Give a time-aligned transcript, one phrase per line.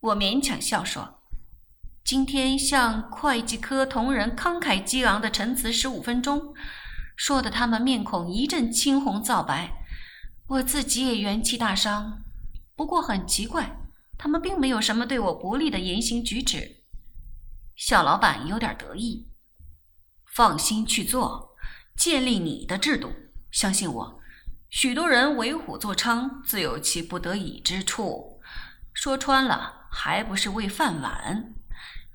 [0.00, 1.20] 我勉强笑说
[2.02, 6.54] ：“今天向会计科同仁慷慨激昂的陈词十五分钟，
[7.16, 9.84] 说的他们面孔一阵青红皂白，
[10.46, 12.22] 我自己也元气大伤。
[12.74, 13.76] 不过很奇怪，
[14.16, 16.78] 他们并没有什么对我不利的言行举止。”
[17.76, 19.28] 小老板有点得意
[20.34, 21.54] ：“放心去做，
[21.94, 23.12] 建立你的制度，
[23.50, 24.20] 相信我。”
[24.70, 28.40] 许多人为虎作伥，自有其不得已之处。
[28.94, 31.54] 说穿了，还不是为饭碗。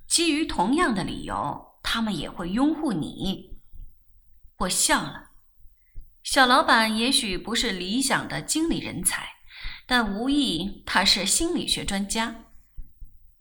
[0.08, 3.58] 基于同样的理由，他们也会拥护你。
[4.58, 5.30] 我笑了。
[6.22, 9.28] 小老板也许不是理想的经理人才，
[9.86, 12.34] 但无疑他是心理学专家。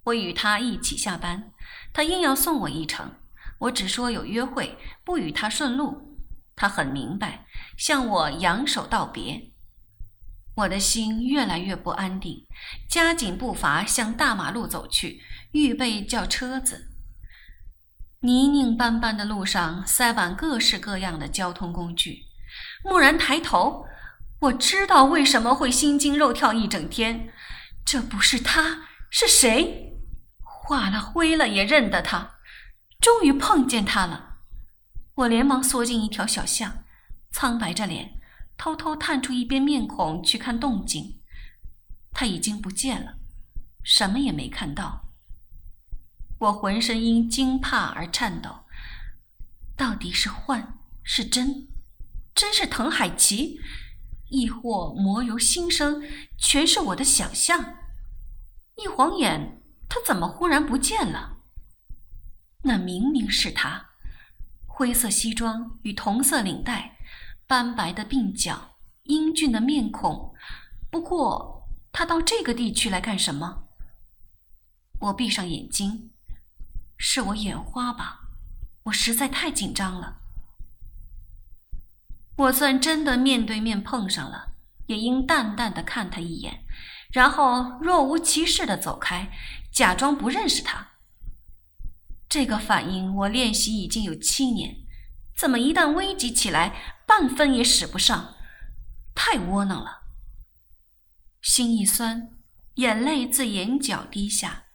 [0.04, 1.52] 我与他一起下班，
[1.92, 3.12] 他硬要送我一程，
[3.58, 6.20] 我只说有约会，不与他顺路。
[6.56, 9.52] 他很明白，向我扬手道别。
[10.56, 12.46] 我的心越来越不安定，
[12.90, 15.22] 加紧步伐向大马路走去，
[15.52, 16.92] 预备叫车子。
[18.22, 22.24] 泥泞斑斑的路上塞满各式各样的交通工具。
[22.86, 23.86] 蓦然抬头，
[24.40, 27.34] 我知道为什么会心惊肉跳一整天。
[27.86, 29.94] 这不是他，是谁？
[30.42, 32.38] 化了灰了也认得他。
[33.00, 34.38] 终于碰见他了。
[35.16, 36.84] 我连忙缩进一条小巷，
[37.32, 38.15] 苍白着脸，
[38.58, 41.20] 偷偷探出一边面孔去看动静。
[42.12, 43.18] 他已经不见了，
[43.84, 45.10] 什么也没看到。
[46.40, 48.66] 我浑身因惊怕而颤抖。
[49.78, 51.68] 到底是幻是真？
[52.34, 53.60] 真是藤海奇，
[54.30, 56.04] 亦或魔由心生，
[56.38, 57.76] 全是我的想象？
[58.76, 61.38] 一晃眼，他怎么忽然不见了？
[62.64, 63.92] 那明明是他。
[64.66, 66.95] 灰色西装与同色领带，
[67.48, 70.34] 斑白的鬓角，英俊的面孔。
[70.90, 73.68] 不过，他到这个地区来干什么？
[75.00, 76.12] 我闭上眼睛，
[76.98, 78.22] 是我眼花吧？
[78.84, 80.22] 我实在太紧张了。
[82.38, 84.54] 我算真的面对面碰上了，
[84.88, 86.66] 也应淡淡的看他一眼，
[87.12, 89.32] 然后若无其事的走开，
[89.72, 90.94] 假装不认识他。
[92.28, 94.76] 这个反应我练习已经有七年，
[95.38, 98.36] 怎么一旦危急起来，半分也使不上？
[99.14, 100.04] 太窝囊了。
[101.42, 102.32] 心一酸，
[102.76, 104.66] 眼泪自眼角滴下。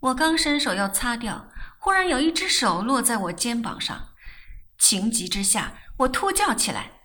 [0.00, 4.14] 我刚伸手要擦掉，忽然有一只手落在我肩膀上，
[4.78, 7.00] 情急之下，我突叫起来：“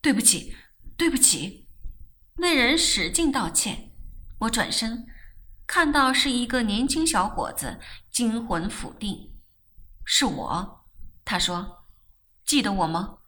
[0.00, 0.56] 对不起，
[0.96, 1.68] 对不起！”
[2.36, 3.92] 那人使劲道歉。
[4.40, 5.06] 我转身。
[5.66, 7.78] 看到是一个年轻小伙子，
[8.10, 9.34] 惊魂甫定。
[10.02, 10.86] 是我，
[11.26, 11.84] 他说
[12.46, 13.18] ：“记得我吗？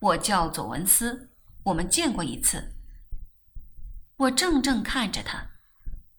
[0.00, 1.30] 我叫左文思，
[1.64, 2.74] 我们见过一次。”
[4.18, 5.50] 我怔怔看着他，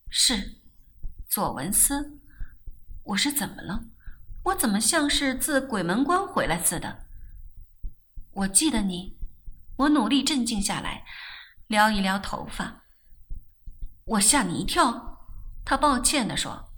[0.09, 0.61] 是
[1.27, 2.19] 左文思。
[3.03, 3.85] 我是怎么了？
[4.43, 7.05] 我怎么像是自鬼门关回来似的？
[8.31, 9.17] 我记得你。
[9.77, 11.05] 我努力镇静下来，
[11.67, 12.83] 撩一撩头发。
[14.05, 15.17] 我吓你一跳。
[15.65, 16.69] 他抱歉地说：“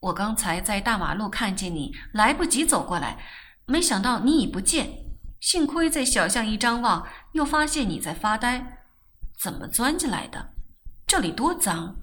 [0.00, 3.26] 我刚才在大马路看见你，来不及走过来，
[3.66, 5.07] 没想到你已不见。
[5.40, 8.84] 幸亏在小巷一张望，又发现你在发呆。
[9.38, 10.54] 怎么钻进来的？
[11.06, 11.96] 这里多脏！”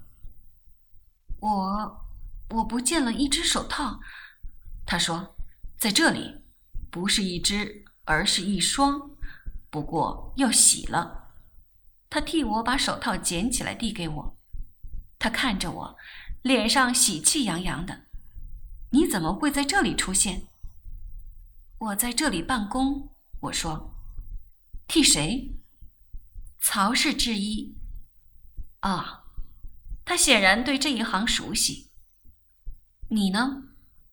[1.40, 2.06] 我
[2.50, 4.00] 我不见了一只手套。
[4.86, 5.36] 他说
[5.78, 6.42] ：“在这里，
[6.90, 9.10] 不是一只，而是一双，
[9.68, 11.34] 不过要洗了。”
[12.08, 14.36] 他替我把手套捡起来递给我。
[15.18, 15.96] 他看着我，
[16.42, 18.06] 脸上喜气洋洋的。
[18.92, 20.48] 你怎么会在这里出现？
[21.78, 23.10] 我在这里办公。
[23.40, 23.94] 我说，
[24.88, 25.56] 替谁？
[26.60, 27.76] 曹氏制衣。
[28.80, 29.24] 啊，
[30.04, 31.90] 他显然对这一行熟悉。
[33.10, 33.62] 你呢？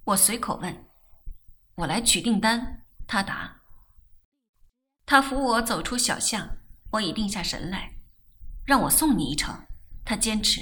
[0.06, 0.86] 我随口问。
[1.76, 2.86] 我来取订单。
[3.08, 3.62] 他答。
[5.06, 6.58] 他扶我走出小巷，
[6.92, 7.96] 我已定下神来，
[8.66, 9.66] 让我送你一程。
[10.06, 10.62] 他坚持。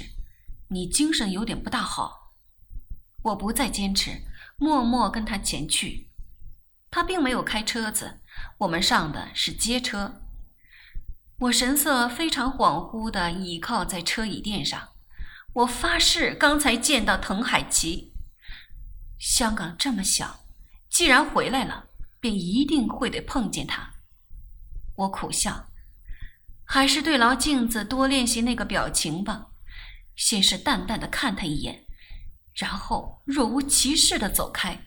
[0.68, 2.32] 你精神有点不大好，
[3.22, 4.22] 我不再坚持，
[4.56, 6.11] 默默跟他前去。
[6.92, 8.20] 他并没有开车子，
[8.58, 10.20] 我们上的是街车。
[11.38, 14.90] 我神色非常恍惚地倚靠在车椅垫上。
[15.54, 18.12] 我发誓，刚才见到滕海奇。
[19.18, 20.44] 香港这么小，
[20.90, 21.86] 既然回来了，
[22.20, 23.94] 便一定会得碰见他。
[24.96, 25.70] 我苦笑，
[26.64, 29.46] 还是对牢镜子，多练习那个表情吧。
[30.14, 31.86] 先是淡淡的看他一眼，
[32.52, 34.84] 然后若无其事的走开。